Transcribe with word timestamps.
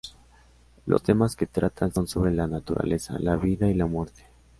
Los 0.87 1.03
temas 1.03 1.35
que 1.35 1.45
tratan 1.45 1.93
son 1.93 2.07
sobre 2.07 2.31
la 2.31 2.47
naturaleza, 2.47 3.19
la 3.19 3.35
vida 3.35 3.69
y 3.69 3.75
la 3.75 3.85
muerte. 3.85 4.23